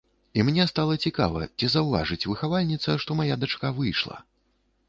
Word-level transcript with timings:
І 0.37 0.43
мне 0.45 0.63
стала 0.71 0.95
цікава, 1.07 1.39
ці 1.59 1.69
заўважыць 1.75 2.27
выхавальніца, 2.31 2.97
што 3.05 3.19
мая 3.21 3.35
дачка 3.45 3.73
выйшла. 3.81 4.19